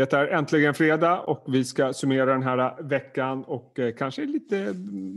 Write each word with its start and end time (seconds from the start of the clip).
Det 0.00 0.12
är 0.12 0.26
äntligen 0.26 0.74
fredag 0.74 1.20
och 1.20 1.44
vi 1.46 1.64
ska 1.64 1.92
summera 1.92 2.32
den 2.32 2.42
här 2.42 2.82
veckan 2.82 3.44
och 3.44 3.78
eh, 3.78 3.94
kanske 3.94 4.24
lite 4.24 4.74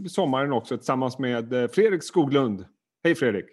sommaren 0.10 0.54
också 0.54 0.78
tillsammans 0.78 1.20
med 1.20 1.54
eh, 1.54 1.68
Fredrik 1.68 2.04
Skoglund. 2.04 2.66
Hej 3.04 3.16
Fredrik! 3.16 3.46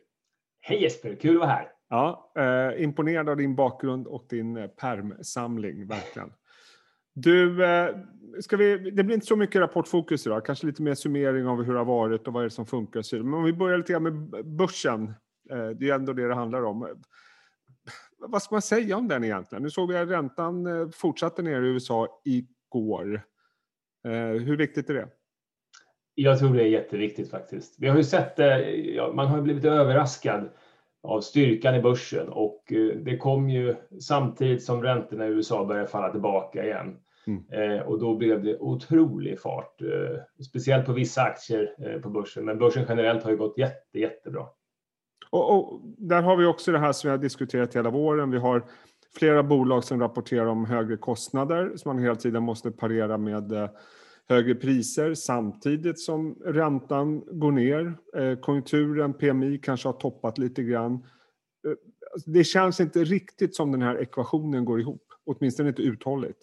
Hej 0.61 0.82
Jesper, 0.82 1.14
kul 1.14 1.35
att 1.35 1.40
vara 1.40 1.51
här! 1.51 1.69
Ja, 1.88 2.32
eh, 2.38 2.82
imponerad 2.82 3.29
av 3.29 3.37
din 3.37 3.56
bakgrund 3.56 4.06
och 4.06 4.27
din 4.30 4.56
eh, 4.56 4.66
permsamling, 4.66 5.87
verkligen. 5.87 6.32
Du, 7.14 7.65
eh, 7.65 7.97
ska 8.40 8.56
vi, 8.56 8.90
det 8.90 9.04
blir 9.04 9.15
inte 9.15 9.26
så 9.26 9.37
mycket 9.37 9.60
rapportfokus 9.60 10.26
idag, 10.26 10.47
kanske 10.47 10.67
lite 10.67 10.83
mer 10.83 10.94
summering 10.94 11.47
av 11.47 11.62
hur 11.62 11.72
det 11.72 11.81
har 11.81 11.85
varit 11.85 12.26
och 12.26 12.33
vad 12.33 12.42
är 12.42 12.44
det 12.44 12.54
som 12.54 12.67
funkar. 12.67 13.22
Men 13.22 13.35
om 13.35 13.44
vi 13.44 13.53
börjar 13.53 13.78
lite 13.78 14.01
med 14.01 14.15
börsen, 14.47 15.03
eh, 15.51 15.69
det 15.69 15.90
är 15.90 15.94
ändå 15.94 16.12
det 16.12 16.28
det 16.28 16.34
handlar 16.34 16.62
om 16.62 16.88
vad 18.20 18.42
ska 18.42 18.55
man 18.55 18.62
säga 18.62 18.96
om 18.96 19.09
den 19.09 19.24
egentligen? 19.24 19.62
Nu 19.62 19.70
såg 19.70 19.92
vi 19.92 19.98
att 19.98 20.09
räntan 20.09 20.66
eh, 20.66 20.88
fortsatte 20.88 21.42
ner 21.42 21.62
i 21.62 21.66
USA 21.66 22.22
igår. 22.24 23.22
Eh, 24.04 24.42
hur 24.42 24.56
viktigt 24.56 24.90
är 24.90 24.95
det? 24.95 25.08
Jag 26.14 26.38
tror 26.38 26.54
det 26.54 26.62
är 26.62 26.66
jätteviktigt 26.66 27.30
faktiskt. 27.30 27.76
Vi 27.78 27.88
har 27.88 27.96
ju 27.96 28.04
sett 28.04 28.36
det, 28.36 29.10
man 29.14 29.26
har 29.26 29.36
ju 29.36 29.42
blivit 29.42 29.64
överraskad 29.64 30.48
av 31.02 31.20
styrkan 31.20 31.74
i 31.74 31.82
börsen 31.82 32.28
och 32.28 32.72
eh, 32.72 32.96
det 32.96 33.16
kom 33.16 33.50
ju 33.50 33.76
samtidigt 34.00 34.64
som 34.64 34.82
räntorna 34.82 35.26
i 35.26 35.30
USA 35.30 35.64
började 35.64 35.88
falla 35.88 36.12
tillbaka 36.12 36.64
igen. 36.64 36.96
Mm. 37.26 37.82
Och 37.87 37.98
då 37.98 38.16
blev 38.16 38.42
det 38.42 38.59
otrolig 38.59 39.40
fart, 39.40 39.82
speciellt 40.48 40.87
på 40.87 40.92
vissa 40.92 41.23
aktier 41.23 41.98
på 42.02 42.10
börsen. 42.10 42.45
Men 42.45 42.59
börsen 42.59 42.84
generellt 42.88 43.23
har 43.23 43.30
ju 43.30 43.37
gått 43.37 43.59
jätte, 43.59 43.98
jättebra. 43.98 44.46
Och, 45.30 45.56
och, 45.56 45.80
där 45.84 46.22
har 46.22 46.36
vi 46.36 46.46
också 46.46 46.72
det 46.72 46.78
här 46.78 46.92
som 46.92 47.08
vi 47.08 47.10
har 47.10 47.18
diskuterat 47.18 47.76
hela 47.76 47.90
våren. 47.90 48.30
Vi 48.30 48.38
har 48.38 48.64
flera 49.18 49.42
bolag 49.42 49.84
som 49.84 50.00
rapporterar 50.00 50.46
om 50.46 50.64
högre 50.64 50.96
kostnader 50.96 51.72
som 51.76 51.94
man 51.94 52.02
hela 52.02 52.16
tiden 52.16 52.42
måste 52.42 52.70
parera 52.70 53.18
med 53.18 53.52
eh, 53.52 53.68
högre 54.28 54.54
priser 54.54 55.14
samtidigt 55.14 56.00
som 56.00 56.34
räntan 56.45 57.22
går 57.30 57.52
ner. 57.52 57.95
Eh, 58.16 58.38
konjunkturen, 58.38 59.14
PMI 59.14 59.59
kanske 59.59 59.88
har 59.88 59.92
toppat 59.92 60.38
lite 60.38 60.62
grann. 60.62 60.95
Eh, 60.95 61.72
alltså, 62.12 62.30
det 62.30 62.44
känns 62.44 62.80
inte 62.80 63.04
riktigt 63.04 63.56
som 63.56 63.72
den 63.72 63.82
här 63.82 64.03
ekvationen 64.03 64.65
går 64.65 64.81
ihop, 64.81 65.03
åtminstone 65.27 65.69
inte 65.69 65.83
uthålligt. 65.83 66.39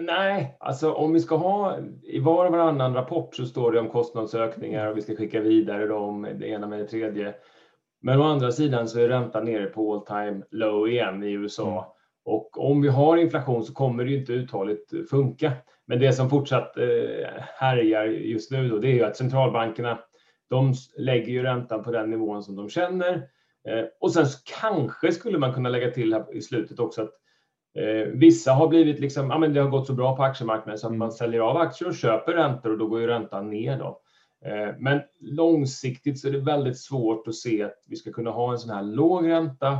Nej, 0.00 0.56
alltså 0.60 0.92
om 0.92 1.12
vi 1.12 1.20
ska 1.20 1.36
ha, 1.36 1.78
i 2.02 2.20
var 2.20 2.46
och 2.46 2.52
varannan 2.52 2.94
rapport 2.94 3.34
så 3.34 3.46
står 3.46 3.72
det 3.72 3.80
om 3.80 3.88
kostnadsökningar 3.88 4.86
och 4.86 4.96
vi 4.96 5.02
ska 5.02 5.16
skicka 5.16 5.40
vidare 5.40 5.86
dem, 5.86 6.28
det 6.38 6.46
ena 6.46 6.66
med 6.66 6.78
det 6.78 6.86
tredje. 6.86 7.34
Men 8.02 8.20
å 8.20 8.24
andra 8.24 8.52
sidan 8.52 8.88
så 8.88 9.00
är 9.00 9.08
räntan 9.08 9.44
nere 9.44 9.66
på 9.66 9.94
all 9.94 10.06
time 10.06 10.42
low 10.50 10.88
igen 10.88 11.22
i 11.22 11.32
USA. 11.32 11.70
Mm. 11.70 11.84
Och 12.24 12.70
om 12.70 12.82
vi 12.82 12.88
har 12.88 13.16
inflation 13.16 13.64
så 13.64 13.74
kommer 13.74 14.04
det 14.04 14.14
inte 14.14 14.32
uthålligt 14.32 15.10
funka. 15.10 15.52
Men 15.86 15.98
det 15.98 16.12
som 16.12 16.30
fortsatt 16.30 16.76
eh, 16.76 17.42
härjar 17.54 18.04
just 18.04 18.50
nu 18.50 18.68
då, 18.68 18.78
det 18.78 18.88
är 18.88 18.94
ju 18.94 19.04
att 19.04 19.16
centralbankerna, 19.16 19.98
de 20.50 20.74
lägger 20.96 21.32
ju 21.32 21.42
räntan 21.42 21.84
på 21.84 21.90
den 21.90 22.10
nivån 22.10 22.42
som 22.42 22.56
de 22.56 22.68
känner. 22.68 23.14
Eh, 23.68 23.84
och 24.00 24.12
sen 24.12 24.26
kanske 24.60 25.12
skulle 25.12 25.38
man 25.38 25.54
kunna 25.54 25.68
lägga 25.68 25.90
till 25.90 26.12
här 26.14 26.36
i 26.36 26.40
slutet 26.40 26.80
också 26.80 27.02
att 27.02 27.10
eh, 27.78 28.08
vissa 28.12 28.52
har 28.52 28.68
blivit 28.68 29.00
liksom, 29.00 29.30
ja 29.30 29.38
men 29.38 29.54
det 29.54 29.60
har 29.60 29.70
gått 29.70 29.86
så 29.86 29.92
bra 29.92 30.16
på 30.16 30.22
aktiemarknaden 30.22 30.78
så 30.78 30.86
att 30.86 30.90
mm. 30.90 30.98
man 30.98 31.12
säljer 31.12 31.40
av 31.40 31.56
aktier 31.56 31.88
och 31.88 31.94
köper 31.94 32.32
räntor 32.32 32.72
och 32.72 32.78
då 32.78 32.86
går 32.86 33.00
ju 33.00 33.06
räntan 33.06 33.50
ner 33.50 33.78
då. 33.78 34.00
Eh, 34.44 34.74
men 34.78 35.00
långsiktigt 35.20 36.20
så 36.20 36.28
är 36.28 36.32
det 36.32 36.38
väldigt 36.38 36.78
svårt 36.78 37.28
att 37.28 37.34
se 37.34 37.62
att 37.62 37.84
vi 37.88 37.96
ska 37.96 38.12
kunna 38.12 38.30
ha 38.30 38.52
en 38.52 38.58
sån 38.58 38.74
här 38.74 38.82
låg 38.82 39.28
ränta 39.28 39.78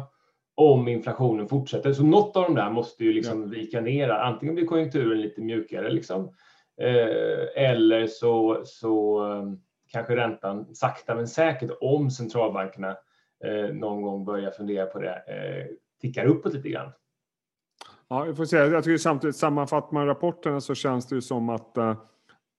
om 0.55 0.89
inflationen 0.89 1.49
fortsätter. 1.49 1.93
Så 1.93 2.03
något 2.03 2.37
av 2.37 2.43
de 2.43 2.55
där 2.55 2.71
måste 2.71 3.05
ju 3.05 3.13
liksom 3.13 3.51
vika 3.51 3.81
ner. 3.81 4.09
Antingen 4.09 4.55
blir 4.55 4.67
konjunkturen 4.67 5.21
lite 5.21 5.41
mjukare 5.41 5.91
liksom, 5.91 6.25
eh, 6.81 7.65
eller 7.65 8.07
så, 8.07 8.63
så 8.65 9.25
eh, 9.33 9.45
kanske 9.93 10.17
räntan 10.17 10.75
sakta 10.75 11.15
men 11.15 11.29
säkert, 11.29 11.71
om 11.81 12.11
centralbankerna 12.11 12.97
någon 13.73 14.03
gång 14.03 14.25
börjar 14.25 14.51
fundera 14.51 14.87
på 14.87 14.99
det, 14.99 15.23
tickar 16.01 16.27
uppåt 16.27 16.55
lite 16.55 16.69
grann. 16.69 16.93
Ja, 18.09 18.23
vi 18.23 18.35
får 18.35 18.45
se. 18.45 18.57
Jag 18.57 18.85
tycker 18.85 18.99
samtidigt, 18.99 19.37
sammanfattar 19.37 19.93
man 19.93 20.07
rapporterna 20.07 20.61
så 20.61 20.75
känns 20.75 21.09
det 21.09 21.15
ju 21.15 21.21
som 21.21 21.49
att 21.49 21.79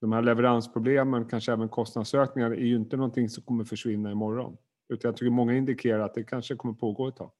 de 0.02 0.12
här 0.12 0.22
leveransproblemen, 0.22 1.26
kanske 1.26 1.52
även 1.52 1.70
kostnadsökningar, 1.70 2.52
är 2.52 2.66
ju 2.66 2.76
inte 2.76 2.98
någonting 2.98 3.30
som 3.30 3.44
kommer 3.44 3.64
försvinna 3.64 4.12
imorgon. 4.12 4.58
Utan 4.90 5.10
jag 5.10 5.18
tycker 5.18 5.32
många 5.32 5.54
indikerar 5.54 6.00
att 6.00 6.14
det 6.14 6.24
kanske 6.24 6.56
kommer 6.56 6.74
pågå 6.74 7.08
ett 7.08 7.16
tag. 7.16 7.32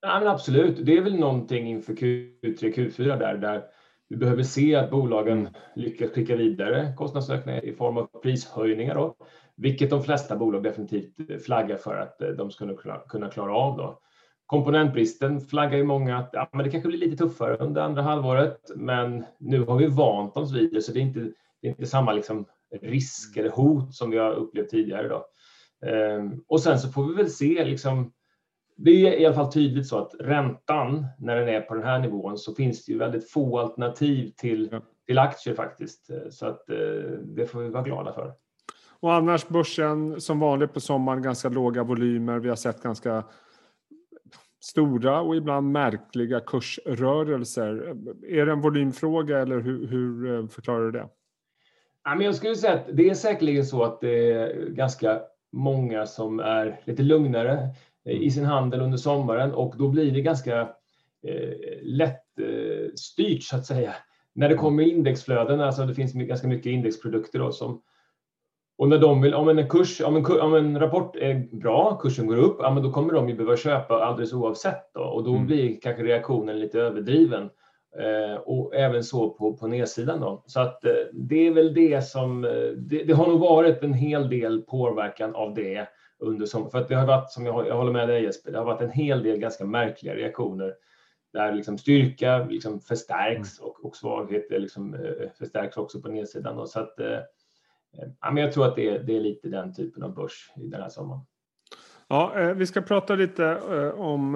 Ja, 0.00 0.18
men 0.18 0.28
absolut, 0.28 0.86
det 0.86 0.96
är 0.96 1.02
väl 1.02 1.18
någonting 1.18 1.68
inför 1.68 1.92
Q3, 1.92 2.74
Q4 2.74 3.18
där, 3.18 3.38
där 3.38 3.62
vi 4.08 4.16
behöver 4.16 4.42
se 4.42 4.74
att 4.74 4.90
bolagen 4.90 5.48
lyckas 5.74 6.10
skicka 6.10 6.36
vidare 6.36 6.92
kostnadsökningar 6.96 7.64
i 7.64 7.72
form 7.72 7.96
av 7.96 8.06
prishöjningar 8.22 8.94
då, 8.94 9.14
vilket 9.56 9.90
de 9.90 10.02
flesta 10.02 10.36
bolag 10.36 10.62
definitivt 10.62 11.44
flaggar 11.44 11.76
för 11.76 11.96
att 11.96 12.22
eh, 12.22 12.28
de 12.28 12.50
skulle 12.50 12.76
kunna 13.08 13.28
klara 13.28 13.54
av 13.54 13.76
då. 13.76 14.00
Komponentbristen 14.46 15.40
flaggar 15.40 15.78
ju 15.78 15.84
många 15.84 16.18
att 16.18 16.30
ja, 16.32 16.48
men 16.52 16.64
det 16.64 16.70
kanske 16.70 16.88
blir 16.88 16.98
lite 16.98 17.16
tuffare 17.16 17.56
under 17.56 17.82
andra 17.82 18.02
halvåret, 18.02 18.70
men 18.76 19.24
nu 19.38 19.64
har 19.64 19.76
vi 19.76 19.86
vant 19.86 20.36
oss 20.36 20.52
vid 20.52 20.72
det, 20.72 20.82
så 20.82 20.92
det 20.92 20.98
är 20.98 21.02
inte 21.02 21.32
det 21.62 21.68
är 21.68 21.70
inte 21.70 21.86
samma 21.86 22.12
liksom 22.12 22.46
risk 22.82 23.36
eller 23.36 23.50
hot 23.50 23.94
som 23.94 24.10
vi 24.10 24.18
har 24.18 24.32
upplevt 24.32 24.70
tidigare. 24.70 25.08
Då. 25.08 25.26
Ehm, 25.86 26.44
och 26.46 26.60
sen 26.60 26.78
så 26.78 26.88
får 26.88 27.08
vi 27.08 27.14
väl 27.14 27.30
se, 27.30 27.64
liksom, 27.64 28.12
det 28.76 28.90
är 28.90 29.20
i 29.20 29.26
alla 29.26 29.34
fall 29.34 29.52
tydligt 29.52 29.86
så 29.86 29.98
att 29.98 30.14
räntan, 30.20 31.06
när 31.18 31.36
den 31.36 31.48
är 31.48 31.60
på 31.60 31.74
den 31.74 31.84
här 31.84 31.98
nivån, 31.98 32.38
så 32.38 32.54
finns 32.54 32.84
det 32.84 32.92
ju 32.92 32.98
väldigt 32.98 33.30
få 33.30 33.58
alternativ 33.58 34.32
till, 34.36 34.80
till 35.06 35.18
aktier 35.18 35.54
faktiskt. 35.54 36.10
Så 36.30 36.46
att 36.46 36.70
eh, 36.70 36.76
det 37.22 37.46
får 37.46 37.60
vi 37.60 37.68
vara 37.68 37.82
glada 37.82 38.12
för. 38.12 38.32
Och 39.00 39.14
annars 39.14 39.48
börsen 39.48 40.20
som 40.20 40.40
vanligt 40.40 40.72
på 40.72 40.80
sommaren, 40.80 41.22
ganska 41.22 41.48
låga 41.48 41.82
volymer. 41.82 42.38
Vi 42.38 42.48
har 42.48 42.56
sett 42.56 42.82
ganska 42.82 43.24
stora 44.60 45.20
och 45.20 45.36
ibland 45.36 45.72
märkliga 45.72 46.40
kursrörelser. 46.40 47.96
Är 48.28 48.46
det 48.46 48.52
en 48.52 48.60
volymfråga 48.60 49.38
eller 49.38 49.60
hur, 49.60 49.86
hur 49.86 50.34
eh, 50.34 50.46
förklarar 50.48 50.84
du 50.84 50.90
det? 50.90 51.08
Ja, 52.04 52.14
men 52.14 52.26
jag 52.26 52.34
skulle 52.34 52.56
säga 52.56 52.74
att 52.74 52.86
det 52.92 53.10
är 53.10 53.14
säkerligen 53.14 53.64
så 53.64 53.82
att 53.82 54.00
det 54.00 54.32
är 54.32 54.68
ganska 54.68 55.20
många 55.52 56.06
som 56.06 56.40
är 56.40 56.80
lite 56.84 57.02
lugnare 57.02 57.68
i 58.04 58.30
sin 58.30 58.44
handel 58.44 58.80
under 58.80 58.98
sommaren 58.98 59.52
och 59.52 59.74
då 59.78 59.88
blir 59.88 60.12
det 60.12 60.20
ganska 60.20 60.60
eh, 61.26 61.82
lätt 61.82 62.38
eh, 62.38 63.38
så 63.40 63.56
att 63.56 63.66
säga. 63.66 63.94
När 64.34 64.48
det 64.48 64.54
kommer 64.54 64.82
indexflöden, 64.82 65.60
alltså 65.60 65.86
det 65.86 65.94
finns 65.94 66.12
ganska 66.12 66.48
mycket 66.48 66.66
indexprodukter 66.66 67.38
då 67.38 67.52
som 67.52 67.82
och 68.78 68.88
när 68.88 68.98
de 68.98 69.22
vill, 69.22 69.34
om 69.34 69.48
en, 69.48 69.68
kurs, 69.68 70.00
om 70.00 70.16
en, 70.16 70.40
om 70.40 70.54
en 70.54 70.80
rapport 70.80 71.16
är 71.16 71.56
bra, 71.56 71.98
kursen 72.02 72.26
går 72.26 72.36
upp, 72.36 72.56
ja, 72.60 72.70
men 72.70 72.82
då 72.82 72.92
kommer 72.92 73.12
de 73.12 73.28
ju 73.28 73.34
behöva 73.34 73.56
köpa 73.56 74.04
alldeles 74.04 74.32
oavsett. 74.32 74.94
Då, 74.94 75.00
och 75.00 75.24
då 75.24 75.34
mm. 75.34 75.46
blir 75.46 75.80
kanske 75.80 76.02
reaktionen 76.02 76.60
lite 76.60 76.80
överdriven. 76.80 77.50
Eh, 77.98 78.34
och 78.34 78.74
även 78.74 79.04
så 79.04 79.30
på, 79.30 79.56
på 79.56 79.66
nedsidan. 79.66 80.20
Då. 80.20 80.42
Så 80.46 80.60
att 80.60 80.84
eh, 80.84 80.92
det 81.12 81.46
är 81.46 81.50
väl 81.50 81.74
det 81.74 82.06
som, 82.06 82.44
eh, 82.44 82.70
det, 82.76 83.04
det, 83.04 83.12
har 83.12 83.26
nog 83.26 83.40
varit 83.40 83.82
en 83.82 83.94
hel 83.94 84.28
del 84.28 84.62
påverkan 84.62 85.34
av 85.34 85.54
det 85.54 85.88
under 86.18 86.46
sommaren. 86.46 86.70
För 86.70 86.78
att 86.78 86.88
det 86.88 86.94
har 86.94 87.06
varit, 87.06 87.30
som 87.30 87.46
jag, 87.46 87.66
jag 87.66 87.76
håller 87.76 87.92
med 87.92 88.08
dig 88.08 88.22
Jesper, 88.22 88.52
det 88.52 88.58
har 88.58 88.64
varit 88.64 88.82
en 88.82 88.90
hel 88.90 89.22
del 89.22 89.38
ganska 89.38 89.64
märkliga 89.64 90.14
reaktioner 90.14 90.74
där 91.32 91.52
liksom 91.52 91.78
styrka 91.78 92.44
liksom 92.44 92.80
förstärks 92.80 93.60
mm. 93.60 93.70
och, 93.70 93.84
och 93.84 93.96
svaghet 93.96 94.50
liksom, 94.50 94.96
förstärks 95.38 95.76
också 95.76 96.00
på 96.00 96.08
nedsidan. 96.08 96.56
Då. 96.56 96.66
Så 96.66 96.80
att, 96.80 96.94
ja, 98.20 98.30
men 98.30 98.36
jag 98.36 98.52
tror 98.52 98.66
att 98.66 98.76
det 98.76 98.88
är, 98.88 98.98
det 98.98 99.16
är 99.16 99.20
lite 99.20 99.48
den 99.48 99.74
typen 99.74 100.02
av 100.02 100.14
börs 100.14 100.52
i 100.56 100.66
den 100.66 100.82
här 100.82 100.88
sommaren. 100.88 101.22
Ja, 102.08 102.52
vi 102.56 102.66
ska 102.66 102.80
prata 102.80 103.14
lite 103.14 103.60
om 103.96 104.34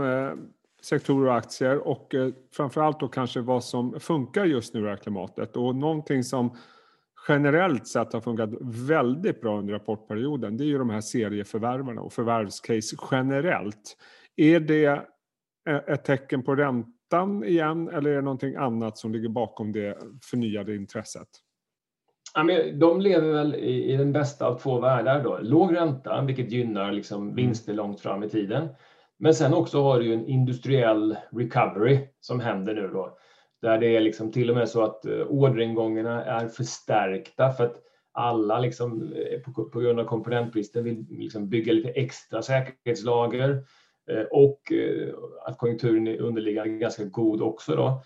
sektorer 0.83 1.29
och 1.29 1.37
aktier 1.37 1.89
och 1.89 2.15
eh, 2.15 2.33
framförallt 2.53 3.01
då 3.01 3.09
kanske 3.09 3.41
vad 3.41 3.65
som 3.65 4.01
funkar 4.01 4.45
just 4.45 4.75
nu 4.75 4.81
i 4.81 4.83
det 4.83 4.89
här 4.89 4.97
klimatet. 4.97 5.57
Och 5.57 5.77
någonting 5.77 6.25
som 6.25 6.57
generellt 7.29 7.87
sett 7.87 8.13
har 8.13 8.21
funkat 8.21 8.51
väldigt 8.89 9.41
bra 9.41 9.59
under 9.59 9.75
rapportperioden 9.75 10.57
det 10.57 10.65
är 10.65 10.67
ju 10.67 10.79
de 10.79 10.91
här 10.91 11.01
serieförvärvarna 11.01 12.01
och 12.01 12.13
förvärvscase 12.13 12.97
generellt. 13.11 13.97
Är 14.37 14.61
det 14.61 14.87
eh, 15.69 15.77
ett 15.77 16.05
tecken 16.05 16.43
på 16.43 16.55
räntan 16.55 17.45
igen 17.45 17.89
eller 17.89 18.11
är 18.11 18.15
det 18.15 18.23
någonting 18.23 18.55
annat 18.57 18.99
som 18.99 19.13
ligger 19.13 19.29
bakom 19.29 19.73
det 19.73 19.99
förnyade 20.31 20.77
intresset? 20.77 21.29
de 22.75 23.01
lever 23.01 23.33
väl 23.33 23.55
i, 23.55 23.97
den 23.97 24.13
bästa 24.13 24.47
av 24.47 24.59
två 24.59 24.81
världar. 24.81 25.23
Då. 25.23 25.39
Låg 25.43 25.77
ränta, 25.77 26.23
vilket 26.23 26.51
gynnar 26.51 26.93
liksom 26.93 27.35
vinster 27.35 27.75
långt 27.75 28.01
fram 28.01 28.23
i 28.23 28.29
tiden. 28.29 28.69
Men 29.19 29.35
sen 29.35 29.55
också 29.55 29.83
har 29.83 30.01
du 30.01 30.13
en 30.13 30.27
industriell 30.27 31.17
recovery 31.33 31.99
som 32.21 32.41
händer 32.41 32.75
nu 32.75 32.89
då. 32.89 33.19
Där 33.63 33.79
det 33.79 33.97
är 33.97 34.01
liksom 34.01 34.33
till 34.33 34.51
och 34.51 34.57
med 34.57 34.69
så 34.69 34.85
att 34.85 35.05
eh, 35.07 35.21
orderingångarna 35.29 36.25
är 36.25 36.49
förstärkta 36.49 37.51
för 37.51 37.65
att 37.65 37.77
alla 38.13 38.59
liksom, 38.59 39.13
eh, 39.13 39.53
på, 39.73 39.81
grund 39.81 40.01
av 40.01 40.05
komponentbristen 40.05 40.85
vill 40.85 41.07
liksom 41.11 41.49
bygga 41.49 41.73
lite 41.73 41.89
extra 41.89 42.43
säkerhetslager 42.43 43.65
eh, 44.11 44.23
och 44.31 44.61
att 45.47 45.59
konjunkturen 45.59 46.07
är 46.07 46.21
underliggande 46.21 46.79
ganska 46.79 47.05
god 47.05 47.43
också. 47.43 47.77
Då. 47.77 48.03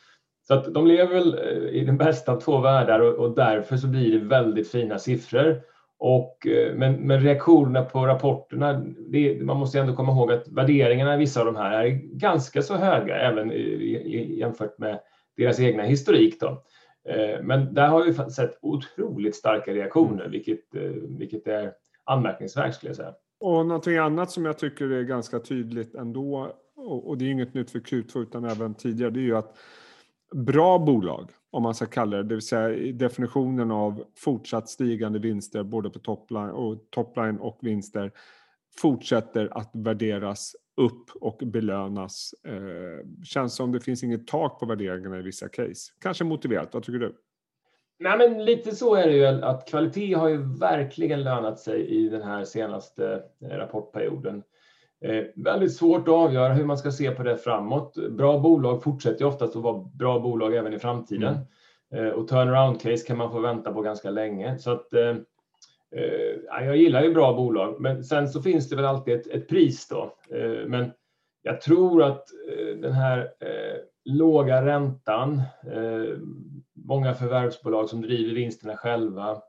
Så 0.46 0.54
att 0.54 0.74
de 0.74 0.86
lever 0.86 1.14
väl 1.14 1.38
i 1.72 1.84
den 1.84 1.98
bästa 1.98 2.32
av 2.32 2.40
två 2.40 2.58
världar 2.58 3.00
och, 3.00 3.14
och 3.14 3.34
därför 3.34 3.76
så 3.76 3.86
blir 3.86 4.12
det 4.12 4.26
väldigt 4.26 4.70
fina 4.70 4.98
siffror. 4.98 5.62
Och, 6.02 6.46
men, 6.74 6.92
men 6.92 7.20
reaktionerna 7.20 7.84
på 7.84 8.06
rapporterna, 8.06 8.84
det, 9.08 9.44
man 9.44 9.56
måste 9.56 9.80
ändå 9.80 9.96
komma 9.96 10.12
ihåg 10.12 10.32
att 10.32 10.48
värderingarna 10.48 11.14
i 11.14 11.18
vissa 11.18 11.40
av 11.40 11.46
de 11.46 11.56
här 11.56 11.84
är 11.84 11.90
ganska 12.12 12.62
så 12.62 12.74
höga 12.74 13.16
även 13.16 13.50
jämfört 14.38 14.78
med 14.78 15.00
deras 15.36 15.60
egna 15.60 15.82
historik. 15.82 16.40
Då. 16.40 16.64
Eh, 17.08 17.42
men 17.42 17.74
där 17.74 17.88
har 17.88 18.04
vi 18.04 18.30
sett 18.30 18.58
otroligt 18.62 19.36
starka 19.36 19.72
reaktioner, 19.72 20.20
mm. 20.20 20.30
vilket, 20.30 20.74
eh, 20.74 20.90
vilket 21.18 21.46
är 21.46 21.72
anmärkningsvärt 22.04 22.74
skulle 22.74 22.90
jag 22.90 22.96
säga. 22.96 23.14
Och 23.40 23.66
någonting 23.66 23.96
annat 23.96 24.30
som 24.30 24.44
jag 24.44 24.58
tycker 24.58 24.90
är 24.90 25.02
ganska 25.02 25.38
tydligt 25.38 25.94
ändå, 25.94 26.52
och 26.76 27.18
det 27.18 27.24
är 27.24 27.30
inget 27.30 27.54
nytt 27.54 27.70
för 27.70 27.78
Q2 27.78 28.22
utan 28.22 28.44
även 28.44 28.74
tidigare, 28.74 29.10
det 29.10 29.20
är 29.20 29.22
ju 29.22 29.36
att 29.36 29.58
bra 30.34 30.78
bolag, 30.78 31.30
om 31.50 31.62
man 31.62 31.74
ska 31.74 31.86
kalla 31.86 32.16
det, 32.16 32.22
det 32.22 32.34
vill 32.34 32.46
säga 32.46 32.92
definitionen 32.92 33.70
av 33.70 34.04
fortsatt 34.16 34.68
stigande 34.68 35.18
vinster 35.18 35.62
både 35.62 35.90
på 35.90 35.98
topline 35.98 36.50
och, 36.50 36.90
topline 36.90 37.38
och 37.38 37.58
vinster, 37.62 38.12
fortsätter 38.80 39.58
att 39.58 39.70
värderas 39.74 40.56
upp 40.76 41.10
och 41.20 41.42
belönas. 41.46 42.34
Eh, 42.44 43.24
känns 43.24 43.54
som 43.54 43.72
det 43.72 43.80
finns 43.80 44.04
inget 44.04 44.26
tak 44.26 44.60
på 44.60 44.66
värderingarna 44.66 45.18
i 45.18 45.22
vissa 45.22 45.48
case. 45.48 45.92
Kanske 46.00 46.24
motiverat, 46.24 46.68
vad 46.72 46.82
tycker 46.82 46.98
du? 46.98 47.16
Nej, 47.98 48.18
men 48.18 48.44
lite 48.44 48.74
så 48.74 48.94
är 48.94 49.06
det 49.06 49.16
ju 49.16 49.24
att 49.26 49.68
kvalitet 49.68 50.14
har 50.14 50.28
ju 50.28 50.58
verkligen 50.58 51.24
lönat 51.24 51.58
sig 51.58 51.86
i 51.86 52.08
den 52.08 52.22
här 52.22 52.44
senaste 52.44 53.22
eh, 53.42 53.48
rapportperioden. 53.48 54.42
Eh, 55.04 55.24
väldigt 55.36 55.76
svårt 55.76 56.08
att 56.08 56.14
avgöra 56.14 56.52
hur 56.52 56.64
man 56.64 56.78
ska 56.78 56.90
se 56.90 57.10
på 57.10 57.22
det 57.22 57.36
framåt. 57.36 57.94
Bra 58.10 58.38
bolag 58.38 58.82
fortsätter 58.82 59.24
oftast 59.24 59.56
att 59.56 59.62
vara 59.62 59.90
bra 59.94 60.20
bolag 60.20 60.54
även 60.54 60.74
i 60.74 60.78
framtiden. 60.78 61.38
Mm. 61.92 62.06
Eh, 62.06 62.12
och 62.12 62.28
turnaround 62.28 62.80
case 62.80 63.06
kan 63.06 63.18
man 63.18 63.32
få 63.32 63.40
vänta 63.40 63.72
på 63.72 63.82
ganska 63.82 64.10
länge. 64.10 64.58
Så 64.58 64.70
att, 64.70 64.92
eh, 64.92 65.16
eh 65.96 66.66
jag 66.66 66.76
gillar 66.76 67.02
ju 67.02 67.14
bra 67.14 67.34
bolag, 67.34 67.80
men 67.80 68.04
sen 68.04 68.28
så 68.28 68.42
finns 68.42 68.68
det 68.68 68.76
väl 68.76 68.84
alltid 68.84 69.14
ett, 69.14 69.26
ett 69.26 69.48
pris 69.48 69.88
då. 69.88 70.14
Eh, 70.36 70.66
men 70.66 70.90
jag 71.42 71.60
tror 71.60 72.02
att 72.02 72.24
den 72.76 72.92
här 72.92 73.28
låga 74.04 74.66
räntan, 74.66 75.42
många 76.74 77.14
förvärvsbolag 77.14 77.88
som 77.88 78.02
driver 78.02 78.34
vinsterna 78.34 78.76
själva. 78.76 79.42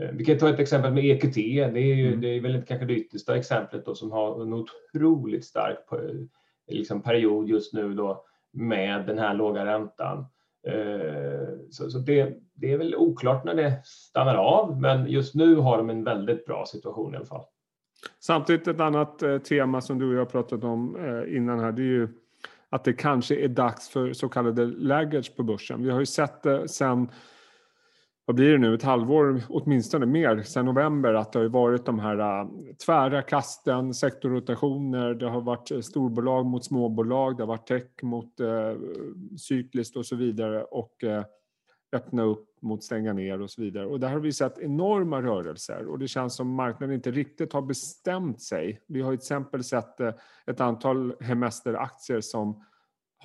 Eh, 0.00 0.10
vi 0.12 0.24
kan 0.24 0.38
ta 0.38 0.48
ett 0.48 0.60
exempel 0.60 0.92
med 0.92 1.04
EQT. 1.04 1.34
Det 1.34 1.80
är, 1.80 1.94
ju, 1.94 2.08
mm. 2.08 2.20
det 2.20 2.28
är 2.28 2.40
väl 2.40 2.54
inte 2.54 2.66
kanske 2.66 2.86
det 2.86 2.94
yttersta 2.94 3.36
exemplet 3.36 3.84
då, 3.84 3.94
som 3.94 4.12
har 4.12 4.42
en 4.42 4.52
otroligt 4.52 5.44
stark 5.44 5.78
liksom, 6.70 7.02
period 7.02 7.48
just 7.48 7.72
nu 7.72 7.94
då 7.94 8.24
med 8.52 9.06
den 9.06 9.18
här 9.18 9.34
låga 9.34 9.64
räntan. 9.64 10.26
Eh, 10.66 11.48
så, 11.70 11.90
så 11.90 11.98
det, 11.98 12.36
det, 12.54 12.72
är 12.72 12.78
väl 12.78 12.96
oklart 12.96 13.44
när 13.44 13.54
det 13.54 13.80
stannar 13.84 14.34
av, 14.34 14.80
men 14.80 15.06
just 15.06 15.34
nu 15.34 15.54
har 15.54 15.78
de 15.78 15.90
en 15.90 16.04
väldigt 16.04 16.46
bra 16.46 16.64
situation 16.66 17.14
i 17.14 17.16
alla 17.16 17.26
fall. 17.26 17.44
Samtidigt 18.20 18.68
ett 18.68 18.80
annat 18.80 19.22
eh, 19.22 19.38
tema 19.38 19.80
som 19.80 19.98
du 19.98 20.08
och 20.08 20.14
jag 20.14 20.30
pratat 20.30 20.64
om 20.64 20.96
innan 21.28 21.60
här, 21.60 21.72
det 21.72 21.82
är 21.82 21.84
ju 21.84 22.08
att 22.70 22.84
det 22.84 22.92
kanske 22.92 23.36
är 23.36 23.48
dags 23.48 23.88
för 23.88 24.12
så 24.12 24.28
kallade 24.28 24.66
laggage 24.66 25.36
på 25.36 25.42
börsen. 25.42 25.82
Vi 25.82 25.90
har 25.90 26.00
ju 26.00 26.06
sett 26.06 26.42
det 26.42 26.68
sen, 26.68 27.08
vad 28.26 28.36
blir 28.36 28.52
det 28.52 28.58
nu, 28.58 28.74
ett 28.74 28.82
halvår 28.82 29.42
åtminstone 29.48 30.06
mer, 30.06 30.42
sen 30.42 30.64
november 30.64 31.14
att 31.14 31.32
det 31.32 31.38
har 31.38 31.46
varit 31.46 31.86
de 31.86 31.98
här 31.98 32.20
uh, 32.20 32.50
tvära 32.86 33.22
kasten, 33.22 33.94
sektorrotationer, 33.94 35.14
det 35.14 35.28
har 35.28 35.40
varit 35.40 35.70
äh, 35.70 35.80
storbolag 35.80 36.46
mot 36.46 36.64
småbolag, 36.64 37.36
det 37.36 37.42
har 37.42 37.48
varit 37.48 37.66
tech 37.66 38.02
mot 38.02 38.40
uh, 38.40 38.72
cykliskt 39.38 39.96
och 39.96 40.06
så 40.06 40.16
vidare 40.16 40.64
och 40.64 40.92
uh, 41.04 41.22
öppna 41.92 42.22
upp 42.22 42.62
mot 42.62 42.84
stänga 42.84 43.12
ner 43.12 43.40
och 43.40 43.50
så 43.50 43.62
vidare. 43.62 43.86
Och 43.86 44.00
där 44.00 44.08
har 44.08 44.20
vi 44.20 44.32
sett 44.32 44.58
enorma 44.58 45.22
rörelser 45.22 45.86
och 45.86 45.98
det 45.98 46.08
känns 46.08 46.34
som 46.34 46.54
marknaden 46.54 46.94
inte 46.94 47.10
riktigt 47.10 47.52
har 47.52 47.62
bestämt 47.62 48.42
sig. 48.42 48.80
Vi 48.86 49.02
har 49.02 49.10
till 49.10 49.18
exempel 49.18 49.64
sett 49.64 50.00
ett 50.46 50.60
antal 50.60 51.14
hemesteraktier 51.20 52.20
som 52.20 52.64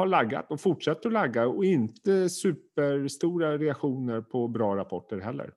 har 0.01 0.07
laggat 0.07 0.51
och 0.51 0.59
fortsätter 0.59 1.09
att 1.09 1.13
lagga 1.13 1.47
och 1.47 1.65
inte 1.65 2.29
superstora 2.29 3.57
reaktioner 3.57 4.21
på 4.21 4.47
bra 4.47 4.75
rapporter 4.75 5.19
heller. 5.19 5.53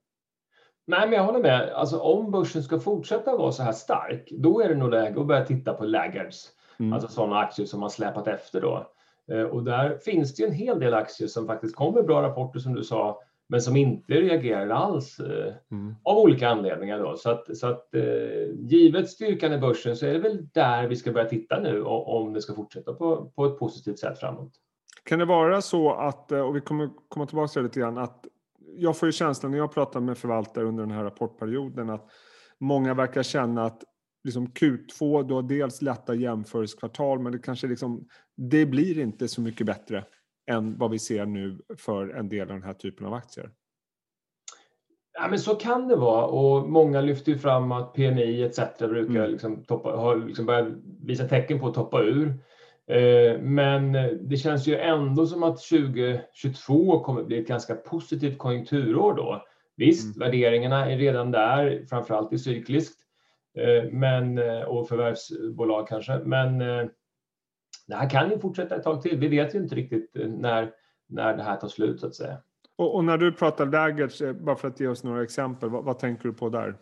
Nej, 0.86 1.08
men 1.08 1.12
jag 1.12 1.24
håller 1.24 1.40
med. 1.40 1.72
Alltså, 1.72 1.98
om 1.98 2.30
börsen 2.30 2.62
ska 2.62 2.80
fortsätta 2.80 3.36
vara 3.36 3.52
så 3.52 3.62
här 3.62 3.72
stark, 3.72 4.28
då 4.30 4.60
är 4.60 4.68
det 4.68 4.74
nog 4.74 4.90
läge 4.90 5.20
att 5.20 5.26
börja 5.26 5.44
titta 5.44 5.74
på 5.74 5.84
laggards. 5.84 6.50
Mm. 6.78 6.92
Alltså 6.92 7.08
sådana 7.08 7.36
aktier 7.36 7.66
som 7.66 7.82
har 7.82 7.88
släpat 7.88 8.28
efter 8.28 8.60
då. 8.60 8.86
Eh, 9.32 9.42
och 9.42 9.64
där 9.64 9.98
finns 9.98 10.34
det 10.34 10.42
ju 10.42 10.48
en 10.48 10.54
hel 10.54 10.80
del 10.80 10.94
aktier 10.94 11.28
som 11.28 11.46
faktiskt 11.46 11.76
kommer 11.76 12.02
bra 12.02 12.22
rapporter 12.22 12.60
som 12.60 12.74
du 12.74 12.84
sa, 12.84 13.20
men 13.48 13.62
som 13.62 13.76
inte 13.76 14.12
reagerar 14.12 14.68
alls 14.68 15.20
eh, 15.20 15.54
mm. 15.70 15.94
av 16.02 16.18
olika 16.18 16.48
anledningar. 16.48 16.98
Då. 16.98 17.16
Så 17.16 17.30
att, 17.30 17.56
så 17.56 17.66
att 17.66 17.94
eh, 17.94 18.02
givet 18.54 19.10
styrkan 19.10 19.52
i 19.52 19.58
börsen 19.58 19.96
så 19.96 20.06
är 20.06 20.12
det 20.12 20.18
väl 20.18 20.48
där 20.52 20.88
vi 20.88 20.96
ska 20.96 21.12
börja 21.12 21.28
titta 21.28 21.60
nu 21.60 21.82
om 21.82 22.32
det 22.32 22.42
ska 22.42 22.54
fortsätta 22.54 22.94
på, 22.94 23.32
på 23.36 23.46
ett 23.46 23.58
positivt 23.58 23.98
sätt 23.98 24.18
framåt. 24.18 24.52
Kan 25.04 25.18
det 25.18 25.24
vara 25.24 25.62
så 25.62 25.92
att, 25.92 26.32
och 26.32 26.56
vi 26.56 26.60
kommer 26.60 26.90
komma 27.08 27.26
tillbaka 27.26 27.48
till 27.48 27.62
det 27.62 27.68
lite 27.68 27.80
grann, 27.80 27.98
att 27.98 28.24
jag 28.76 28.96
får 28.96 29.08
ju 29.08 29.12
känslan 29.12 29.52
när 29.52 29.58
jag 29.58 29.74
pratar 29.74 30.00
med 30.00 30.18
förvaltare 30.18 30.64
under 30.64 30.82
den 30.82 30.92
här 30.92 31.04
rapportperioden 31.04 31.90
att 31.90 32.06
många 32.60 32.94
verkar 32.94 33.22
känna 33.22 33.64
att 33.64 33.84
liksom 34.24 34.46
Q2, 34.46 35.28
du 35.28 35.34
har 35.34 35.42
dels 35.42 35.82
lätta 35.82 36.14
jämförelsekvartal, 36.14 37.18
men 37.18 37.32
det 37.32 37.38
kanske 37.38 37.66
liksom, 37.66 38.08
det 38.36 38.66
blir 38.66 38.98
inte 38.98 39.28
så 39.28 39.40
mycket 39.40 39.66
bättre 39.66 40.04
än 40.46 40.78
vad 40.78 40.90
vi 40.90 40.98
ser 40.98 41.26
nu 41.26 41.58
för 41.78 42.08
en 42.08 42.28
del 42.28 42.40
av 42.40 42.54
den 42.54 42.62
här 42.62 42.74
typen 42.74 43.06
av 43.06 43.14
aktier. 43.14 43.50
Ja, 45.18 45.28
men 45.28 45.38
så 45.38 45.54
kan 45.54 45.88
det 45.88 45.96
vara 45.96 46.26
och 46.26 46.68
många 46.68 47.00
lyfter 47.00 47.32
ju 47.32 47.38
fram 47.38 47.72
att 47.72 47.94
PMI 47.94 48.42
etc. 48.42 48.58
brukar 48.78 49.14
mm. 49.14 49.30
liksom 49.30 49.64
toppa, 49.64 49.96
har 49.96 50.16
liksom 50.16 50.46
börjat 50.46 50.68
visa 51.00 51.28
tecken 51.28 51.60
på 51.60 51.66
att 51.66 51.74
toppa 51.74 52.02
ur. 52.02 52.28
Eh, 52.86 53.40
men 53.40 53.92
det 54.28 54.36
känns 54.36 54.66
ju 54.66 54.76
ändå 54.76 55.26
som 55.26 55.42
att 55.42 55.62
2022 55.62 57.00
kommer 57.00 57.24
bli 57.24 57.38
ett 57.38 57.48
ganska 57.48 57.74
positivt 57.74 58.38
konjunkturår 58.38 59.14
då. 59.14 59.44
Visst, 59.76 60.16
mm. 60.16 60.18
värderingarna 60.18 60.90
är 60.90 60.98
redan 60.98 61.30
där, 61.30 61.86
framförallt 61.88 62.32
i 62.32 62.38
cykliskt. 62.38 63.00
Eh, 63.58 63.90
men, 63.90 64.38
eh, 64.38 64.62
och 64.62 64.88
förvärvsbolag 64.88 65.88
kanske. 65.88 66.18
Men 66.18 66.60
eh, 66.60 66.86
det 67.86 67.94
här 67.94 68.10
kan 68.10 68.30
ju 68.30 68.38
fortsätta 68.38 68.76
ett 68.76 68.82
tag 68.82 69.02
till. 69.02 69.18
Vi 69.18 69.28
vet 69.28 69.54
ju 69.54 69.58
inte 69.58 69.74
riktigt 69.74 70.10
när, 70.14 70.70
när 71.08 71.36
det 71.36 71.42
här 71.42 71.56
tar 71.56 71.68
slut 71.68 72.00
så 72.00 72.06
att 72.06 72.14
säga. 72.14 72.36
Och, 72.76 72.94
och 72.94 73.04
när 73.04 73.18
du 73.18 73.32
pratar 73.32 73.66
läget, 73.66 74.40
bara 74.40 74.56
för 74.56 74.68
att 74.68 74.80
ge 74.80 74.86
oss 74.86 75.04
några 75.04 75.22
exempel, 75.22 75.70
vad, 75.70 75.84
vad, 75.84 75.98
tänker 75.98 76.28
du 76.28 76.34
på 76.34 76.48
där? 76.48 76.76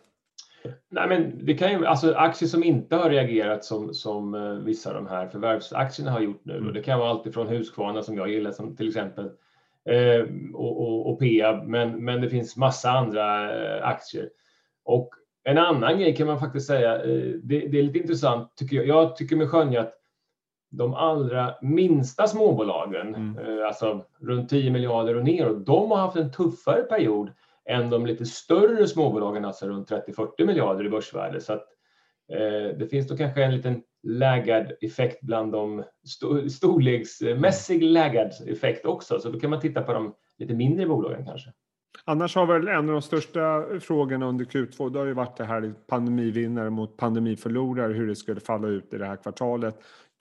Nej, 0.89 1.07
men 1.07 1.45
det 1.45 1.53
kan 1.53 1.71
ju, 1.71 1.85
alltså 1.85 2.13
aktier 2.13 2.49
som 2.49 2.63
inte 2.63 2.95
har 2.95 3.09
reagerat 3.09 3.65
som, 3.65 3.93
som 3.93 4.61
vissa 4.65 4.89
av 4.89 4.95
de 4.95 5.07
här 5.07 5.27
förvärvsaktierna 5.27 6.11
har 6.11 6.19
gjort 6.19 6.41
nu. 6.45 6.53
Mm. 6.53 6.67
Och 6.67 6.73
det 6.73 6.83
kan 6.83 6.99
vara 6.99 7.09
allt 7.09 7.25
ifrån 7.25 7.47
Husqvarna 7.47 8.03
som 8.03 8.17
jag 8.17 8.29
gillar 8.29 8.51
som 8.51 8.75
till 8.75 8.87
exempel 8.87 9.25
eh, 9.89 10.25
och, 10.53 10.81
och, 10.81 11.11
och 11.11 11.19
Peab, 11.19 11.67
men, 11.67 12.05
men 12.05 12.21
det 12.21 12.29
finns 12.29 12.57
massa 12.57 12.91
andra 12.91 13.49
aktier. 13.83 14.29
Och 14.83 15.09
en 15.43 15.57
annan 15.57 15.99
grej 15.99 16.15
kan 16.15 16.27
man 16.27 16.39
faktiskt 16.39 16.67
säga, 16.67 16.95
eh, 16.95 17.33
det, 17.43 17.59
det 17.67 17.79
är 17.79 17.83
lite 17.83 17.99
intressant 17.99 18.55
tycker 18.55 18.75
jag. 18.75 18.87
Jag 18.87 19.15
tycker 19.15 19.35
mig 19.35 19.47
skönja 19.47 19.81
att 19.81 19.93
de 20.77 20.93
allra 20.93 21.55
minsta 21.61 22.27
småbolagen, 22.27 23.15
mm. 23.15 23.37
Eh, 23.37 23.67
alltså 23.67 24.05
runt 24.21 24.49
10 24.49 24.71
miljarder 24.71 25.15
och 25.15 25.23
neråt, 25.23 25.65
de 25.65 25.91
har 25.91 25.97
haft 25.97 26.17
en 26.17 26.31
tuffare 26.31 26.81
period 26.81 27.31
än 27.69 27.89
de 27.89 28.05
lite 28.05 28.25
större 28.25 28.87
småbolagen, 28.87 29.45
alltså 29.45 29.67
runt 29.67 29.91
30-40 29.91 30.45
miljarder 30.45 30.85
i 30.85 30.89
börsvärde. 30.89 31.41
Så 31.41 31.53
att, 31.53 31.65
eh, 32.33 32.77
det 32.77 32.87
finns 32.89 33.07
då 33.07 33.17
kanske 33.17 33.43
en 33.43 33.55
liten 33.55 33.81
laggard 34.03 34.71
effekt 34.81 35.21
bland 35.21 35.51
de 35.51 35.83
st 36.03 36.49
storleksmässig 36.49 37.83
laggard 37.83 38.31
effekt 38.47 38.85
också. 38.85 39.19
Så 39.19 39.29
då 39.29 39.39
kan 39.39 39.49
man 39.49 39.59
titta 39.59 39.81
på 39.81 39.93
de 39.93 40.13
lite 40.37 40.53
mindre 40.53 40.85
bolagen 40.85 41.25
kanske. 41.25 41.49
Annars 42.05 42.35
har 42.35 42.45
väl 42.45 42.67
en 42.67 42.75
av 42.75 42.93
de 42.93 43.01
största 43.01 43.65
frågorna 43.79 44.25
under 44.25 44.45
Q2 44.45 44.89
det 44.89 44.99
har 44.99 45.05
ju 45.05 45.13
varit 45.13 45.37
det 45.37 45.43
här 45.43 45.73
pandemivinnare 45.87 46.69
mot 46.69 46.97
pandemiförlorare, 46.97 47.93
hur 47.93 48.07
det 48.07 48.15
skulle 48.15 48.39
falla 48.39 48.67
ut 48.67 48.93
i 48.93 48.97
det 48.97 49.05
här 49.05 49.15
kvartalet. 49.15 49.75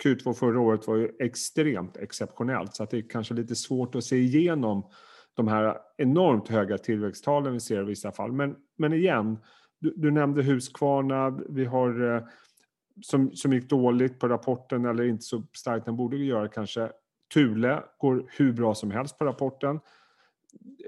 Q2 0.05 0.33
förra 0.33 0.61
året 0.61 0.87
var 0.87 0.97
ju 0.97 1.11
extremt 1.19 1.97
exceptionellt 1.97 2.75
så 2.75 2.83
att 2.83 2.91
det 2.91 2.99
är 2.99 3.09
kanske 3.09 3.35
lite 3.35 3.55
svårt 3.55 3.95
att 3.95 4.05
se 4.05 4.17
igenom 4.17 4.87
de 5.35 5.49
här 5.49 5.79
enormt 5.97 6.49
höga 6.49 6.79
tillväxttalen 6.79 7.53
vi 7.53 7.61
ser 7.61 7.83
i 7.83 7.85
vissa 7.85 8.13
fall. 8.13 8.33
Men, 8.33 8.57
men 8.79 8.93
igen, 8.93 9.39
du, 9.79 9.95
du 9.97 10.11
nämnde 10.11 10.43
Husqvarna, 10.43 11.41
vi 11.49 11.65
har 11.65 12.15
eh, 12.17 12.23
som, 13.01 13.33
som 13.33 13.53
gick 13.53 13.71
dåligt 13.71 14.19
på 14.19 14.29
rapporten 14.29 14.85
eller 14.85 15.05
inte 15.05 15.23
så 15.23 15.43
starkt 15.57 15.87
den 15.87 15.97
borde 15.97 16.17
göra 16.17 16.49
kanske. 16.49 16.91
Thule 17.35 17.83
går 17.99 18.27
hur 18.29 18.53
bra 18.53 18.75
som 18.75 18.91
helst 18.91 19.19
på 19.19 19.25
rapporten 19.25 19.81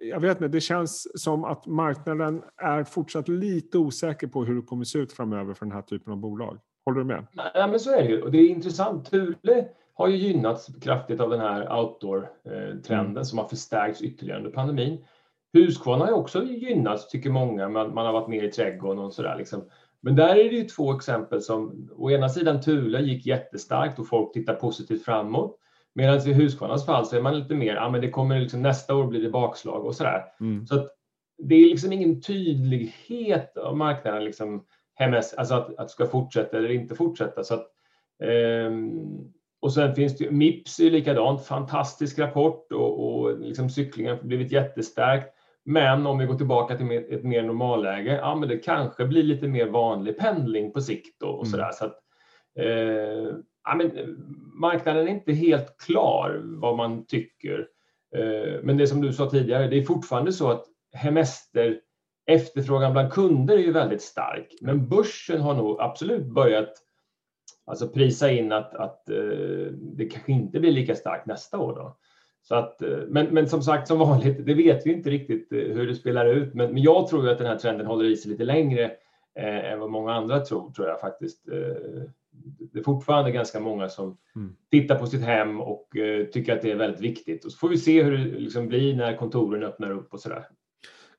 jag 0.03 0.21
vet 0.21 0.37
inte, 0.37 0.49
det 0.49 0.61
känns 0.61 1.23
som 1.23 1.45
att 1.45 1.67
marknaden 1.67 2.43
är 2.57 2.85
fortsatt 2.85 3.29
lite 3.29 3.79
osäker 3.79 4.27
på 4.27 4.45
hur 4.45 4.55
det 4.55 4.63
kommer 4.63 4.85
se 4.85 4.99
ut 4.99 5.13
framöver 5.13 5.55
för 5.55 5.67
den 5.67 5.75
här 5.75 5.83
typen 5.83 6.13
av 6.13 6.19
bolag. 6.19 6.59
Håller 6.85 6.99
du 6.99 7.05
med? 7.05 7.27
Ja, 7.55 7.67
men 7.67 7.81
så 7.81 7.91
är 7.91 8.03
det 8.03 8.09
ju. 8.09 8.23
Och 8.23 8.31
det 8.31 8.39
är 8.39 8.49
intressant. 8.49 9.11
Thule 9.11 9.69
har 9.95 10.09
ju 10.09 10.17
gynnats 10.17 10.69
kraftigt 10.83 11.21
av 11.21 11.31
den 11.31 11.41
här 11.41 11.79
outdoor-trenden 11.79 13.11
mm. 13.11 13.25
som 13.25 13.39
har 13.39 13.49
förstärkts 13.49 14.03
ytterligare 14.03 14.39
under 14.39 14.51
pandemin. 14.51 15.05
Husqvarna 15.53 16.05
har 16.05 16.13
också 16.13 16.45
gynnats, 16.45 17.09
tycker 17.09 17.31
många, 17.31 17.69
man, 17.69 17.95
man 17.95 18.07
har 18.07 18.13
varit 18.13 18.29
mer 18.29 18.43
i 18.43 18.51
trädgården 18.51 19.05
och 19.05 19.13
sådär. 19.13 19.37
Liksom. 19.39 19.65
Men 20.01 20.17
där 20.17 20.37
är 20.37 20.51
det 20.51 20.57
ju 20.57 20.65
två 20.65 20.93
exempel 20.93 21.43
som, 21.43 21.89
å 21.97 22.11
ena 22.11 22.29
sidan 22.29 22.61
Thule 22.61 23.01
gick 23.01 23.27
jättestarkt 23.27 23.99
och 23.99 24.09
folk 24.09 24.33
tittar 24.33 24.55
positivt 24.55 25.05
framåt. 25.05 25.59
Medan 25.95 26.29
i 26.29 26.33
Husqvarnas 26.33 26.87
fall 26.87 27.07
så 27.07 27.17
är 27.17 27.23
man 27.23 27.39
lite 27.39 27.55
mer, 27.55 27.75
ja 27.75 27.91
men 27.91 28.01
det 28.01 28.11
kommer 28.11 28.41
liksom, 28.41 28.63
nästa 28.63 28.95
år 28.95 29.07
blir 29.07 29.23
det 29.23 29.31
bakslag 29.31 29.85
och 29.85 29.95
sådär. 29.95 30.25
Mm. 30.41 30.67
Så 30.67 30.75
att 30.75 30.89
det 31.39 31.55
är 31.55 31.69
liksom 31.69 31.93
ingen 31.93 32.21
tydlighet 32.21 33.57
av 33.57 33.77
marknaden, 33.77 34.25
liksom, 34.25 34.65
MS, 35.01 35.35
alltså 35.35 35.55
att, 35.55 35.79
att 35.79 35.91
ska 35.91 36.07
fortsätta 36.07 36.59
eller 36.59 36.71
inte 36.71 36.95
fortsätta. 36.95 37.45
Så 37.45 37.55
att, 37.55 37.67
um, 38.69 39.33
och 39.61 39.73
sen 39.73 39.95
finns 39.95 40.17
det 40.19 40.31
Mips 40.31 40.81
är 40.81 40.91
likadant, 40.91 41.47
fantastisk 41.47 42.19
rapport 42.19 42.73
och, 42.73 43.09
och 43.09 43.41
liksom 43.41 43.71
cyklingen 43.71 44.17
har 44.17 44.25
blivit 44.25 44.53
jättestarkt. 44.53 45.35
Men 45.65 46.07
om 46.07 46.19
vi 46.19 46.27
går 46.27 46.35
tillbaka 46.35 46.77
till 46.77 46.93
ett 46.93 47.25
mer 47.25 47.43
normalläge, 47.43 48.17
ja 48.17 48.35
men 48.35 48.49
det 48.49 48.59
kanske 48.59 49.07
blir 49.07 49.23
lite 49.23 49.49
mer 49.49 49.67
vanlig 49.67 50.19
pendling 50.19 50.73
på 50.73 50.81
sikt 50.81 51.21
då, 51.21 51.27
och 51.27 51.47
mm. 51.47 51.51
sådär. 51.51 51.71
Så 51.73 51.85
att, 51.85 51.99
eh, 52.59 53.37
ja, 53.65 53.75
men 53.77 53.91
marknaden 54.61 55.09
är 55.09 55.11
inte 55.11 55.33
helt 55.33 55.77
klar 55.87 56.43
vad 56.45 56.77
man 56.77 57.07
tycker. 57.07 57.67
Eh, 58.17 58.61
men 58.63 58.77
det 58.77 58.87
som 58.87 59.01
du 59.01 59.13
sa 59.13 59.31
tidigare, 59.31 59.67
det 59.67 59.79
är 59.79 59.83
fortfarande 59.83 60.33
så 60.33 60.51
att 60.51 60.65
hemester 60.93 61.81
efterfrågan 62.27 62.93
bland 62.93 63.13
kunder 63.13 63.55
är 63.55 63.63
ju 63.63 63.73
väldigt 63.73 64.03
stark. 64.03 64.55
Men 64.61 64.89
börsen 64.89 65.41
har 65.41 65.55
nog 65.55 65.81
absolut 65.81 66.27
börjat 66.27 66.73
alltså 67.65 67.89
prisa 67.89 68.31
in 68.31 68.53
att, 68.53 68.75
att 68.75 69.11
eh, 69.11 69.17
det 69.73 70.07
kanske 70.07 70.33
inte 70.33 70.61
blir 70.61 70.73
lika 70.73 70.95
starkt 70.95 71.27
nästa 71.27 71.59
år. 71.59 71.75
Då. 71.75 71.97
Så 72.43 72.55
att, 72.55 72.83
eh, 72.83 72.99
men, 73.09 73.27
men 73.27 73.49
som 73.49 73.63
sagt, 73.63 73.89
som 73.89 73.99
vanligt, 73.99 74.47
det 74.47 74.55
vet 74.55 74.87
vi 74.87 74.93
inte 74.93 75.11
riktigt 75.11 75.53
eh, 75.53 75.59
hur 75.59 75.87
det 75.87 75.95
spelar 75.95 76.27
ut. 76.27 76.55
Men, 76.55 76.73
men 76.73 76.83
jag 76.83 77.09
tror 77.09 77.29
att 77.29 77.39
den 77.39 77.47
här 77.47 77.59
trenden 77.59 77.87
håller 77.87 78.05
i 78.05 78.17
sig 78.17 78.31
lite 78.31 78.45
längre 78.45 78.85
eh, 79.35 79.73
än 79.73 79.81
vad 79.81 79.91
många 79.91 80.13
andra 80.13 80.41
tror, 80.41 80.71
tror 80.71 80.89
jag 80.89 81.01
faktiskt. 81.01 81.49
Eh, 81.49 82.03
det 82.73 82.79
är 82.79 82.83
fortfarande 82.83 83.31
ganska 83.31 83.61
många 83.61 83.89
som 83.89 84.17
mm. 84.37 84.57
tittar 84.71 84.95
på 84.95 85.07
sitt 85.07 85.23
hem 85.23 85.61
och 85.61 85.97
eh, 85.97 86.27
tycker 86.27 86.57
att 86.57 86.63
det 86.63 86.71
är 86.71 86.77
väldigt 86.77 87.01
viktigt. 87.01 87.45
Och 87.45 87.53
så 87.53 87.59
får 87.59 87.69
vi 87.69 87.79
se 87.79 88.03
hur 88.03 88.19
det 88.19 88.39
liksom 88.39 88.69
blir 88.69 88.97
när 88.97 89.17
kontoren 89.17 89.63
öppnar 89.63 89.91
upp 89.91 90.13
och 90.13 90.21
sådär. 90.21 90.49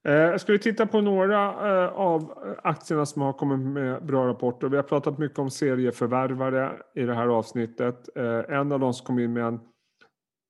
Eh, 0.06 0.38
ska 0.38 0.52
vi 0.52 0.60
titta 0.60 0.86
på 0.86 1.02
några 1.02 1.46
eh, 1.48 1.94
av 1.94 2.34
aktierna 2.64 3.06
som 3.06 3.22
har 3.22 3.34
kommit 3.34 3.60
med 3.60 4.06
bra 4.06 4.28
rapporter. 4.28 4.70
Vi 4.70 4.76
har 4.76 4.84
pratat 4.84 5.18
mycket 5.18 5.40
om 5.40 5.50
serieförvärvare 5.50 6.72
i 6.96 7.02
det 7.02 7.14
här 7.14 7.28
avsnittet. 7.28 8.18
Eh, 8.18 8.56
en 8.60 8.72
av 8.72 8.80
de 8.80 8.94
som 8.94 9.06
kom 9.06 9.20
in 9.20 9.34
med 9.34 9.44
en 9.44 9.60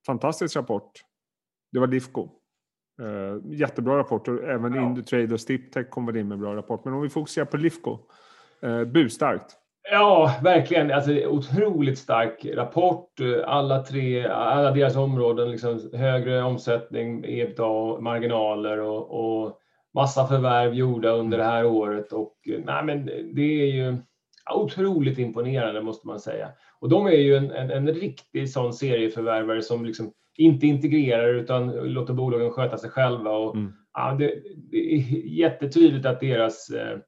fantastisk 0.06 0.56
rapport, 0.56 0.92
det 1.72 1.78
var 1.78 1.86
Lifco. 1.86 2.28
Jättebra 3.44 3.98
rapport 3.98 4.28
och 4.28 4.44
även 4.44 4.74
ja. 4.74 4.82
Indutrade 4.82 5.34
och 5.34 5.40
Stiptech 5.40 5.90
kommer 5.90 6.16
in 6.16 6.28
med 6.28 6.38
bra 6.38 6.56
rapport. 6.56 6.84
Men 6.84 6.94
om 6.94 7.02
vi 7.02 7.08
fokuserar 7.08 7.44
på 7.44 7.56
Lifco, 7.56 7.98
bustarkt. 8.92 9.56
Ja, 9.90 10.40
verkligen. 10.42 10.90
Alltså, 10.90 11.12
otroligt 11.12 11.98
stark 11.98 12.46
rapport. 12.54 13.10
Alla 13.44 13.82
tre, 13.82 14.26
alla 14.26 14.70
deras 14.70 14.96
områden, 14.96 15.50
liksom, 15.50 15.90
högre 15.92 16.42
omsättning, 16.42 17.24
ebitda, 17.24 18.00
marginaler 18.00 18.80
och, 18.80 19.10
och 19.10 19.58
massa 19.94 20.26
förvärv 20.26 20.74
gjorda 20.74 21.10
under 21.10 21.38
det 21.38 21.44
här 21.44 21.66
året. 21.66 22.12
Och, 22.12 22.34
nej, 22.64 22.84
men 22.84 23.06
det 23.34 23.62
är 23.62 23.66
ju 23.66 23.96
otroligt 24.54 25.18
imponerande 25.18 25.82
måste 25.82 26.06
man 26.06 26.20
säga. 26.20 26.48
Och 26.80 26.88
de 26.88 27.06
är 27.06 27.10
ju 27.10 27.36
en, 27.36 27.50
en, 27.50 27.70
en 27.70 27.88
riktig 27.88 28.50
sån 28.50 28.72
serieförvärvare 28.72 29.62
som 29.62 29.84
liksom 29.84 30.12
inte 30.36 30.66
integrerar 30.66 31.34
utan 31.34 31.70
låter 31.70 32.14
bolagen 32.14 32.50
sköta 32.50 32.76
sig 32.76 32.90
själva. 32.90 33.30
Och, 33.30 33.56
mm. 33.56 33.72
ja, 33.94 34.16
det, 34.18 34.34
det, 34.70 34.94
är 34.94 34.98
jättetydligt 35.26 36.06
att 36.06 36.20
deras 36.20 36.70
Eh, 36.70 36.98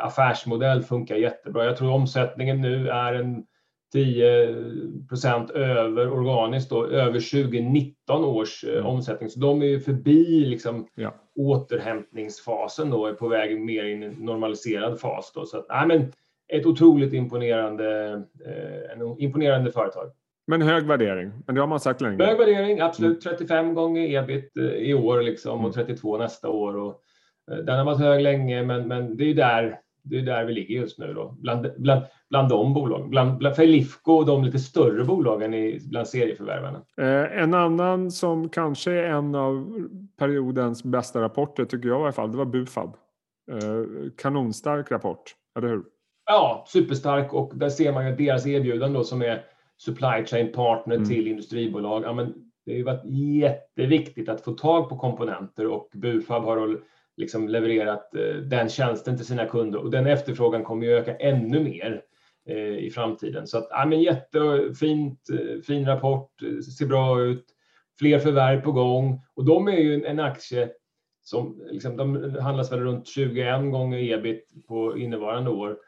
affärsmodell 0.00 0.82
funkar 0.82 1.16
jättebra. 1.16 1.64
Jag 1.64 1.76
tror 1.76 1.92
omsättningen 1.92 2.60
nu 2.60 2.88
är 2.88 3.14
en 3.14 3.44
10% 3.94 5.52
över 5.52 6.12
organiskt, 6.12 6.70
då, 6.70 6.86
över 6.86 7.42
2019 7.42 8.24
års 8.24 8.64
eh, 8.64 8.72
mm. 8.74 8.86
omsättning. 8.86 9.28
Så 9.28 9.40
de 9.40 9.62
är 9.62 9.66
ju 9.66 9.80
förbi 9.80 10.44
liksom, 10.44 10.86
ja. 10.94 11.14
återhämtningsfasen 11.36 12.90
då, 12.90 13.06
är 13.06 13.12
på 13.12 13.28
väg 13.28 13.60
mer 13.60 13.84
in 13.84 14.02
i 14.02 14.06
en 14.06 14.12
normaliserad 14.12 15.00
fas. 15.00 15.32
Då. 15.34 15.46
Så 15.46 15.58
att, 15.58 15.66
nej, 15.68 15.86
men 15.86 16.12
ett 16.58 16.66
otroligt 16.66 17.12
imponerande, 17.12 18.12
eh, 18.46 18.92
en 18.92 19.18
imponerande 19.18 19.72
företag. 19.72 20.10
Men 20.46 20.62
hög 20.62 20.86
värdering, 20.86 21.32
men 21.46 21.54
det 21.54 21.60
har 21.60 21.68
man 21.68 21.80
sagt 21.80 22.00
länge. 22.00 22.24
Hög 22.24 22.38
värdering, 22.38 22.80
absolut. 22.80 23.20
35 23.20 23.58
mm. 23.58 23.74
gånger 23.74 24.22
ebit 24.22 24.56
eh, 24.56 24.64
i 24.64 24.94
år 24.94 25.22
liksom, 25.22 25.64
och 25.64 25.74
32 25.74 26.14
mm. 26.14 26.24
nästa 26.24 26.48
år. 26.48 26.76
Och, 26.76 26.94
Eh, 26.94 27.11
den 27.46 27.78
har 27.78 27.84
varit 27.84 27.98
hög 27.98 28.22
länge, 28.22 28.62
men, 28.62 28.88
men 28.88 29.16
det 29.16 29.30
är 29.30 29.34
där 29.34 29.78
det 30.02 30.18
är 30.18 30.22
där 30.22 30.44
vi 30.44 30.52
ligger 30.52 30.74
just 30.74 30.98
nu 30.98 31.14
då, 31.14 31.36
bland, 31.38 31.66
bland, 31.76 32.02
bland 32.30 32.48
de 32.48 32.74
bolagen. 32.74 33.10
Bland, 33.10 33.38
bland, 33.38 33.56
för 33.56 33.66
Lifco 33.66 34.12
och 34.12 34.26
de 34.26 34.44
lite 34.44 34.58
större 34.58 35.04
bolagen 35.04 35.54
i, 35.54 35.80
bland 35.90 36.08
serieförvärvarna. 36.08 36.82
Eh, 36.96 37.42
en 37.42 37.54
annan 37.54 38.10
som 38.10 38.48
kanske 38.48 38.92
är 38.92 39.04
en 39.04 39.34
av 39.34 39.88
periodens 40.18 40.84
bästa 40.84 41.20
rapporter, 41.20 41.64
tycker 41.64 41.88
jag 41.88 42.00
i 42.00 42.02
alla 42.02 42.12
fall, 42.12 42.32
det 42.32 42.38
var 42.38 42.44
Bufab. 42.44 42.96
Eh, 43.50 44.10
kanonstark 44.16 44.90
rapport, 44.90 45.22
eller 45.58 45.68
hur? 45.68 45.82
Ja, 46.26 46.64
superstark 46.68 47.32
och 47.32 47.52
där 47.54 47.68
ser 47.68 47.92
man 47.92 48.06
ju 48.08 48.16
deras 48.16 48.46
erbjudande 48.46 48.98
då 48.98 49.04
som 49.04 49.22
är 49.22 49.44
supply 49.76 50.24
chain 50.26 50.52
partner 50.52 50.94
mm. 50.94 51.08
till 51.08 51.28
industribolag. 51.28 52.02
Ja, 52.04 52.12
men 52.12 52.34
det 52.64 52.72
har 52.72 52.76
ju 52.76 52.84
varit 52.84 53.04
jätteviktigt 53.42 54.28
att 54.28 54.40
få 54.40 54.52
tag 54.52 54.88
på 54.88 54.96
komponenter 54.96 55.66
och 55.66 55.88
Bufab 55.94 56.44
har 56.44 56.56
liksom 57.16 57.48
levererat 57.48 58.14
eh, 58.14 58.34
den 58.34 58.68
tjänsten 58.68 59.16
till 59.16 59.26
sina 59.26 59.46
kunder 59.46 59.78
och 59.78 59.90
den 59.90 60.06
efterfrågan 60.06 60.64
kommer 60.64 60.86
ju 60.86 60.92
öka 60.92 61.16
ännu 61.16 61.60
mer 61.60 62.02
eh, 62.48 62.56
i 62.56 62.90
framtiden. 62.90 63.46
Så 63.46 63.58
att, 63.58 63.66
ja, 63.70 63.86
men 63.86 64.02
jättefint, 64.02 65.20
eh, 65.30 65.62
fin 65.62 65.86
rapport, 65.86 66.42
eh, 66.42 66.60
ser 66.60 66.86
bra 66.86 67.20
ut, 67.20 67.44
fler 67.98 68.18
förvärv 68.18 68.60
på 68.60 68.72
gång 68.72 69.20
och 69.34 69.44
de 69.44 69.68
är 69.68 69.76
ju 69.76 70.04
en 70.04 70.20
aktie 70.20 70.70
som 71.22 71.62
liksom, 71.70 71.96
de 71.96 72.34
handlas 72.40 72.72
väl 72.72 72.80
runt 72.80 73.08
21 73.08 73.72
gånger 73.72 73.98
ebit 73.98 74.66
på 74.68 74.98
innevarande 74.98 75.50
år. 75.50 75.78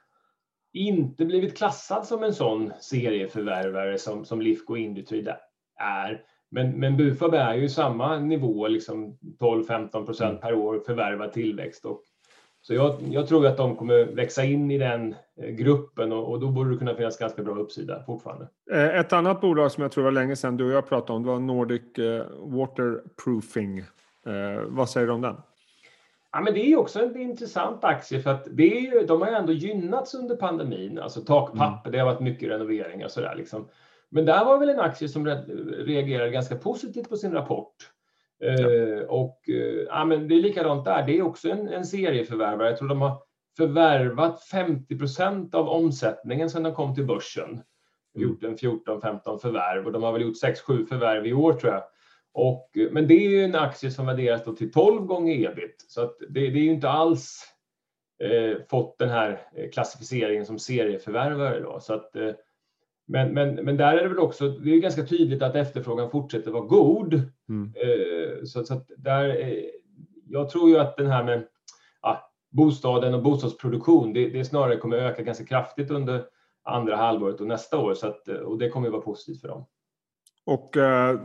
Inte 0.73 1.25
blivit 1.25 1.57
klassad 1.57 2.07
som 2.07 2.23
en 2.23 2.35
sån 2.35 2.73
serieförvärvare 2.81 3.99
som, 3.99 4.25
som 4.25 4.41
Lifco 4.43 4.77
Indutrade 4.77 5.37
är. 5.81 6.23
Men, 6.55 6.81
men 6.81 6.97
Bufab 6.97 7.35
är 7.35 7.55
ju 7.55 7.69
samma 7.69 8.19
nivå, 8.19 8.69
liksom 8.69 9.19
12-15 9.41 10.07
procent 10.07 10.41
per 10.41 10.55
år 10.55 10.83
förvärvad 10.87 11.33
tillväxt. 11.33 11.85
Och, 11.85 12.03
så 12.63 12.75
jag, 12.75 12.95
jag, 13.11 13.29
tror 13.29 13.47
att 13.47 13.57
de 13.57 13.77
kommer 13.77 14.05
växa 14.05 14.45
in 14.45 14.71
i 14.71 14.79
den 14.79 15.15
eh, 15.41 15.51
gruppen 15.51 16.13
och, 16.13 16.31
och, 16.31 16.41
då 16.41 16.49
borde 16.49 16.71
det 16.71 16.77
kunna 16.77 16.95
finnas 16.95 17.19
ganska 17.19 17.43
bra 17.43 17.55
uppsida 17.55 18.03
fortfarande. 18.07 18.49
Eh, 18.73 18.99
ett 18.99 19.13
annat 19.13 19.41
bolag 19.41 19.73
som 19.73 19.83
jag 19.83 19.93
tror 19.93 20.05
var 20.05 20.11
länge 20.11 20.37
sedan 20.37 20.57
du 20.57 20.65
och 20.65 20.73
jag 20.73 20.89
pratade 20.89 21.13
om, 21.13 21.23
det 21.23 21.29
var 21.29 21.39
Nordic 21.39 21.99
eh, 21.99 22.27
Waterproofing. 22.39 23.85
Vad 24.67 24.91
säger 24.91 25.07
du 25.07 25.13
om 25.13 25.21
den? 25.21 25.37
Ja, 26.33 26.41
men 26.41 26.55
det 26.55 26.73
är 26.73 26.77
också 26.77 27.03
en 27.03 27.17
intressant 27.17 27.85
aktie 27.85 28.21
för 28.21 28.31
att 28.31 28.47
det 28.51 28.87
är, 28.87 29.07
de 29.07 29.23
har 29.23 29.29
ändå 29.29 29.53
gynnats 29.53 30.15
under 30.15 30.37
pandemin. 30.37 30.99
Alltså 30.99 31.21
takpapper, 31.21 31.89
mm. 31.89 31.93
det 31.93 31.99
har 31.99 32.07
varit 32.07 32.21
mycket 32.21 32.49
renoveringar 32.49 33.05
och 33.05 33.11
sådär. 33.11 33.35
Liksom. 33.37 33.69
Men 34.15 34.25
där 34.25 34.45
var 34.45 34.59
väl 34.59 34.69
en 34.69 34.81
aktie 34.81 35.09
som 35.09 35.27
reagerade 35.27 36.31
ganska 36.31 36.57
positivt 36.57 37.09
på 37.09 37.17
sin 37.17 37.33
rapport. 37.33 37.75
Ja. 38.39 38.49
Eh, 38.49 38.99
och 38.99 39.49
eh, 39.49 39.85
ja, 39.89 40.05
men 40.05 40.29
det 40.29 40.35
är 40.35 40.43
likadant 40.43 40.85
där. 40.85 41.07
Det 41.07 41.19
är 41.19 41.23
också 41.23 41.49
en, 41.49 41.69
en 41.69 41.85
serieförvärvare. 41.85 42.69
Jag 42.69 42.79
tror 42.79 42.89
de 42.89 43.01
har 43.01 43.23
förvärvat 43.57 44.43
50 44.43 44.99
procent 44.99 45.55
av 45.55 45.69
omsättningen 45.69 46.51
sedan 46.51 46.63
de 46.63 46.75
kom 46.75 46.95
till 46.95 47.07
börsen. 47.07 47.49
Mm. 47.51 47.63
Gjort 48.15 48.45
en 48.45 48.57
14-15 48.57 49.39
förvärv 49.39 49.87
och 49.87 49.93
de 49.93 50.03
har 50.03 50.13
väl 50.13 50.23
gjort 50.23 50.43
6-7 50.43 50.87
förvärv 50.87 51.27
i 51.27 51.33
år 51.33 51.53
tror 51.53 51.73
jag. 51.73 51.83
Och, 52.33 52.71
men 52.91 53.09
det 53.09 53.15
är 53.15 53.31
ju 53.31 53.45
en 53.45 53.55
aktie 53.55 53.91
som 53.91 54.07
värderas 54.07 54.57
till 54.57 54.73
12 54.73 55.03
gånger 55.03 55.51
ebit. 55.51 55.85
Så 55.89 56.03
att 56.03 56.19
det, 56.19 56.51
det 56.51 56.59
är 56.59 56.65
ju 56.65 56.71
inte 56.71 56.89
alls 56.89 57.55
eh, 58.23 58.57
fått 58.71 58.99
den 58.99 59.09
här 59.09 59.41
eh, 59.57 59.71
klassificeringen 59.71 60.47
som 60.47 60.59
serieförvärvare. 60.59 61.61
Då. 61.61 61.81
Så 61.81 61.95
att, 61.95 62.17
eh, 62.17 62.31
men, 63.07 63.35
men, 63.35 63.55
men 63.55 63.77
där 63.77 63.97
är 63.97 64.03
det 64.03 64.09
väl 64.09 64.19
också, 64.19 64.49
det 64.49 64.71
är 64.71 64.79
ganska 64.79 65.07
tydligt 65.07 65.43
att 65.43 65.55
efterfrågan 65.55 66.11
fortsätter 66.11 66.51
vara 66.51 66.65
god. 66.65 67.23
Mm. 67.49 67.73
Eh, 67.77 68.45
så, 68.45 68.65
så, 68.65 68.81
där, 68.97 69.55
jag 70.29 70.51
tror 70.51 70.71
ju 70.71 70.79
att 70.79 70.97
den 70.97 71.07
här 71.07 71.25
med 71.25 71.47
ja, 72.03 72.31
bostaden 72.51 73.15
och 73.15 73.23
bostadsproduktion, 73.23 74.13
det, 74.13 74.29
det 74.29 74.45
snarare 74.45 74.77
kommer 74.77 74.97
öka 74.97 75.23
ganska 75.23 75.45
kraftigt 75.45 75.91
under 75.91 76.25
andra 76.63 76.97
halvåret 76.97 77.41
och 77.41 77.47
nästa 77.47 77.79
år. 77.79 77.95
Så 77.95 78.07
att, 78.07 78.29
och 78.29 78.59
det 78.59 78.69
kommer 78.69 78.87
att 78.87 78.93
vara 78.93 79.03
positivt 79.03 79.41
för 79.41 79.49
dem. 79.49 79.67
Och 80.45 80.77
eh, 80.77 81.21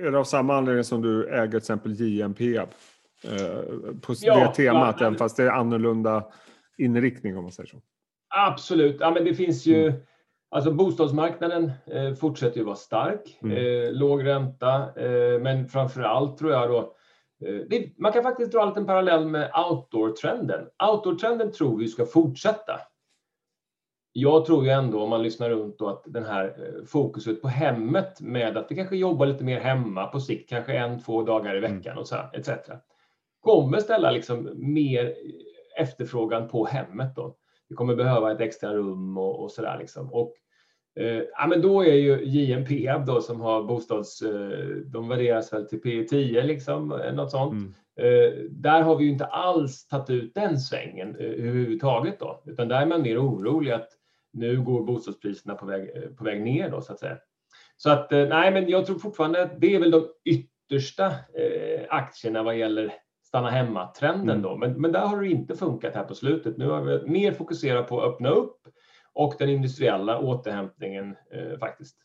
är 0.00 0.10
det 0.10 0.18
av 0.18 0.24
samma 0.24 0.56
anledning 0.56 0.84
som 0.84 1.02
du 1.02 1.28
äger 1.28 1.48
till 1.48 1.56
exempel 1.56 2.00
JMP? 2.00 2.40
Eh, 2.56 2.64
på 4.02 4.14
ja, 4.20 4.48
det 4.48 4.54
temat, 4.54 4.96
ja, 5.00 5.06
även 5.06 5.18
fast 5.18 5.36
det 5.36 5.42
är 5.42 5.50
annorlunda 5.50 6.24
inriktning 6.78 7.36
om 7.36 7.42
man 7.42 7.52
säger 7.52 7.68
så. 7.68 7.76
Absolut, 8.28 8.96
ja, 9.00 9.10
men 9.10 9.24
det 9.24 9.34
finns 9.34 9.66
ju 9.66 9.86
mm 9.86 10.00
Alltså 10.56 10.70
bostadsmarknaden 10.70 11.72
eh, 11.86 12.14
fortsätter 12.14 12.58
ju 12.58 12.64
vara 12.64 12.76
stark, 12.76 13.38
mm. 13.42 13.56
eh, 13.56 13.92
låg 13.92 14.26
ränta, 14.26 14.74
eh, 14.96 15.40
men 15.40 15.68
framför 15.68 16.02
allt 16.02 16.38
tror 16.38 16.52
jag 16.52 16.70
då 16.70 16.92
det, 17.68 17.98
man 17.98 18.12
kan 18.12 18.22
faktiskt 18.22 18.52
dra 18.52 18.72
en 18.76 18.86
parallell 18.86 19.26
med 19.26 19.50
outdoor-trenden. 19.70 20.68
Outdoor-trenden 20.90 21.52
tror 21.52 21.78
vi 21.78 21.88
ska 21.88 22.06
fortsätta. 22.06 22.80
Jag 24.12 24.44
tror 24.44 24.64
ju 24.64 24.70
ändå 24.70 25.02
om 25.02 25.10
man 25.10 25.22
lyssnar 25.22 25.50
runt 25.50 25.78
då 25.78 25.88
att 25.88 26.02
den 26.06 26.24
här 26.24 26.72
fokuset 26.86 27.42
på 27.42 27.48
hemmet 27.48 28.20
med 28.20 28.56
att 28.56 28.66
vi 28.70 28.76
kanske 28.76 28.96
jobbar 28.96 29.26
lite 29.26 29.44
mer 29.44 29.60
hemma 29.60 30.06
på 30.06 30.20
sikt, 30.20 30.48
kanske 30.48 30.72
en, 30.72 31.02
två 31.02 31.22
dagar 31.22 31.56
i 31.56 31.60
veckan 31.60 31.92
mm. 31.92 31.98
och 31.98 32.08
så 32.08 32.16
etc. 32.32 32.50
kommer 33.40 33.78
ställa 33.78 34.10
liksom 34.10 34.50
mer 34.54 35.14
efterfrågan 35.78 36.48
på 36.48 36.64
hemmet 36.64 37.16
då. 37.16 37.36
Vi 37.68 37.74
kommer 37.74 37.94
behöva 37.94 38.32
ett 38.32 38.40
extra 38.40 38.74
rum 38.74 39.18
och, 39.18 39.42
och 39.42 39.50
så 39.50 39.62
där 39.62 39.78
liksom. 39.78 40.12
Och 40.12 40.34
Eh, 41.00 41.22
ja, 41.32 41.46
men 41.46 41.62
då 41.62 41.84
är 41.84 41.94
ju 41.94 42.24
JMP 42.24 43.04
då 43.06 43.20
som 43.20 43.40
har 43.40 43.62
bostads, 43.62 44.22
eh, 44.22 44.66
de 44.84 45.08
värderas 45.08 45.52
väl 45.52 45.68
till 45.68 45.80
P 45.80 46.04
10 46.04 46.42
liksom, 46.42 46.92
eh, 46.92 47.14
något 47.14 47.30
sånt. 47.30 47.52
Mm. 47.52 47.74
Eh, 47.98 48.34
där 48.50 48.82
har 48.82 48.96
vi 48.96 49.04
ju 49.04 49.10
inte 49.10 49.26
alls 49.26 49.88
tagit 49.88 50.10
ut 50.10 50.34
den 50.34 50.58
svängen 50.58 51.16
eh, 51.16 51.26
överhuvudtaget 51.26 52.20
då, 52.20 52.42
utan 52.46 52.68
där 52.68 52.82
är 52.82 52.86
man 52.86 53.02
mer 53.02 53.22
orolig 53.22 53.70
att 53.70 53.88
nu 54.32 54.62
går 54.62 54.82
bostadspriserna 54.82 55.54
på 55.54 55.66
väg, 55.66 56.16
på 56.18 56.24
väg 56.24 56.42
ner 56.42 56.70
då 56.70 56.80
så 56.80 56.92
att 56.92 56.98
säga. 56.98 57.16
Så 57.76 57.90
att 57.90 58.10
nej, 58.10 58.52
men 58.52 58.68
jag 58.68 58.86
tror 58.86 58.98
fortfarande 58.98 59.42
att 59.42 59.60
det 59.60 59.74
är 59.74 59.80
väl 59.80 59.90
de 59.90 60.06
yttersta 60.24 61.12
aktierna 61.88 62.42
vad 62.42 62.58
gäller 62.58 62.92
stanna 63.26 63.50
hemma-trenden 63.50 64.30
mm. 64.30 64.42
då. 64.42 64.56
Men, 64.56 64.80
men 64.80 64.92
där 64.92 65.06
har 65.06 65.20
det 65.20 65.28
inte 65.28 65.56
funkat 65.56 65.94
här 65.94 66.04
på 66.04 66.14
slutet. 66.14 66.56
Nu 66.56 66.68
har 66.68 66.82
vi 66.82 67.10
mer 67.10 67.32
fokuserat 67.32 67.88
på 67.88 68.00
att 68.00 68.12
öppna 68.12 68.28
upp 68.28 68.65
och 69.16 69.34
den 69.38 69.48
industriella 69.48 70.18
återhämtningen 70.18 71.16
eh, 71.32 71.58
faktiskt. 71.58 71.96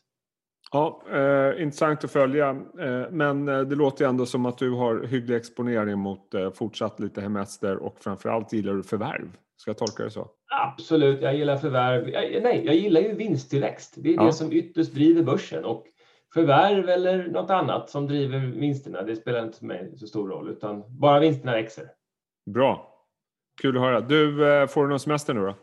Ja, 0.71 1.01
eh, 1.11 1.61
intressant 1.61 2.03
att 2.03 2.11
följa, 2.11 2.49
eh, 2.79 3.03
men 3.11 3.47
eh, 3.47 3.61
det 3.61 3.75
låter 3.75 4.05
ändå 4.05 4.25
som 4.25 4.45
att 4.45 4.57
du 4.57 4.71
har 4.71 5.03
hygglig 5.03 5.35
exponering 5.35 5.99
mot 5.99 6.33
eh, 6.33 6.51
fortsatt 6.51 6.99
lite 6.99 7.21
hemester 7.21 7.77
och 7.77 7.99
framförallt 7.99 8.53
gillar 8.53 8.73
du 8.73 8.83
förvärv. 8.83 9.37
Ska 9.57 9.69
jag 9.69 9.77
tolka 9.77 10.03
det 10.03 10.09
så? 10.09 10.27
Absolut, 10.51 11.21
jag 11.21 11.35
gillar 11.35 11.57
förvärv. 11.57 12.09
Jag, 12.09 12.43
nej, 12.43 12.61
jag 12.65 12.75
gillar 12.75 13.01
ju 13.01 13.15
vinsttillväxt. 13.15 13.93
Det 13.97 14.09
är 14.09 14.15
ja. 14.15 14.23
det 14.23 14.33
som 14.33 14.51
ytterst 14.51 14.93
driver 14.93 15.23
börsen 15.23 15.65
och 15.65 15.83
förvärv 16.33 16.89
eller 16.89 17.27
något 17.27 17.49
annat 17.49 17.89
som 17.89 18.07
driver 18.07 18.39
vinsterna, 18.39 19.01
det 19.01 19.15
spelar 19.15 19.43
inte 19.43 19.57
för 19.57 19.65
mig 19.65 19.97
så 19.97 20.07
stor 20.07 20.29
roll, 20.29 20.49
utan 20.49 20.83
bara 20.99 21.19
vinsterna 21.19 21.51
växer. 21.51 21.85
Bra, 22.45 22.95
kul 23.61 23.77
att 23.77 23.83
höra. 23.83 24.01
Du, 24.01 24.53
eh, 24.53 24.67
får 24.67 24.83
du 24.83 24.89
någon 24.89 24.99
semester 24.99 25.33
nu 25.33 25.41
då? 25.41 25.55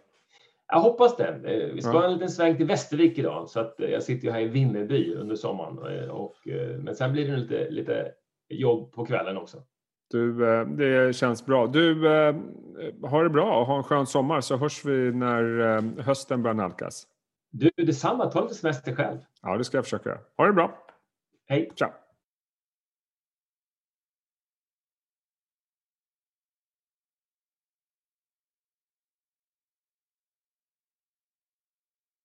Jag 0.69 0.81
hoppas 0.81 1.17
det. 1.17 1.29
Eh, 1.29 1.75
vi 1.75 1.83
ska 1.83 1.91
ha 1.91 2.05
en 2.05 2.13
liten 2.13 2.29
sväng 2.29 2.57
till 2.57 2.67
Västervik 2.67 3.19
idag 3.19 3.49
så 3.49 3.61
att 3.61 3.81
eh, 3.81 3.89
jag 3.89 4.03
sitter 4.03 4.27
ju 4.27 4.33
här 4.33 4.41
i 4.41 4.49
Vimmerby 4.49 5.15
under 5.15 5.37
sommaren. 5.37 6.03
Eh, 6.03 6.09
och, 6.09 6.37
men 6.79 6.95
sen 6.95 7.13
blir 7.13 7.31
det 7.31 7.37
lite, 7.37 7.71
lite 7.71 8.13
jobb 8.49 8.93
på 8.93 9.07
kvällen 9.07 9.37
också. 9.37 9.63
Du, 10.11 10.35
det 10.77 11.17
känns 11.17 11.47
bra. 11.47 11.67
Du, 11.67 12.09
har 13.03 13.25
det 13.25 13.31
bra 13.31 13.61
och 13.61 13.67
ha 13.67 13.77
en 13.77 13.83
skön 13.83 14.07
sommar 14.07 14.41
så 14.41 14.57
hörs 14.57 14.85
vi 14.85 15.13
när 15.13 16.03
hösten 16.03 16.43
börjar 16.43 16.55
nalkas. 16.55 17.07
Du, 17.51 17.71
detsamma. 17.77 18.27
Ta 18.27 18.43
lite 18.43 18.55
semester 18.55 18.95
själv. 18.95 19.19
Ja, 19.43 19.57
det 19.57 19.65
ska 19.65 19.77
jag 19.77 19.85
försöka. 19.85 20.19
Ha 20.37 20.47
det 20.47 20.53
bra. 20.53 20.79
Hej. 21.49 21.71
Ciao. 21.75 21.91